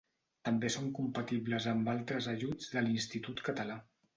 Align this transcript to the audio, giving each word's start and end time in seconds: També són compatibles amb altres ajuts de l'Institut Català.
També 0.47 0.71
són 0.75 0.87
compatibles 0.99 1.67
amb 1.73 1.91
altres 1.95 2.31
ajuts 2.35 2.73
de 2.75 2.85
l'Institut 2.87 3.45
Català. 3.51 3.79